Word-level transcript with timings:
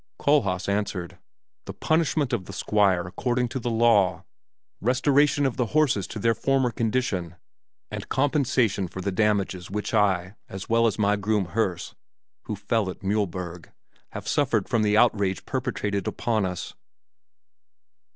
Kohlhaas 0.19 0.67
answered, 0.67 1.19
"The 1.65 1.75
punishment 1.75 2.33
of 2.33 2.45
the 2.45 2.53
Squire 2.53 3.05
according 3.05 3.49
to 3.49 3.59
the 3.59 3.69
law; 3.69 4.23
restoration 4.79 5.45
of 5.45 5.57
the 5.57 5.67
horses 5.77 6.07
to 6.07 6.17
their 6.17 6.33
former 6.33 6.71
condition; 6.71 7.35
and 7.91 8.09
compensation 8.09 8.87
for 8.87 8.99
the 8.99 9.11
damages 9.11 9.69
which 9.69 9.93
I, 9.93 10.37
as 10.49 10.67
well 10.67 10.87
as 10.87 10.97
my 10.97 11.17
groom 11.17 11.49
Herse, 11.53 11.93
who 12.45 12.55
fell 12.55 12.89
at 12.89 13.01
Mühlberg, 13.01 13.67
have 14.13 14.27
suffered 14.27 14.67
from 14.67 14.81
the 14.81 14.97
outrage 14.97 15.45
perpetrated 15.45 16.07
upon 16.07 16.47
us." 16.47 16.73